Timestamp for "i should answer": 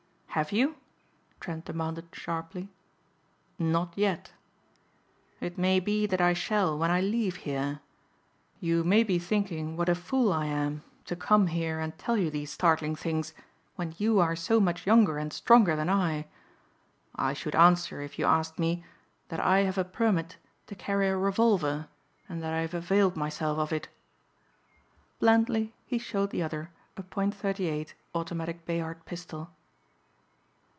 17.13-18.01